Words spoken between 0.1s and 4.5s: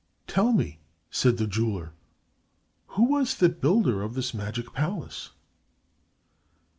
"Tell me," said the jeweler, "who was the builder of this